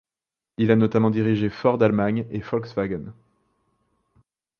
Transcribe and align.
Il 0.57 0.71
a 0.71 0.75
notamment 0.75 1.11
dirigé 1.11 1.47
Ford 1.51 1.79
Allemagne 1.83 2.25
et 2.31 2.39
Volkswagen. 2.39 3.13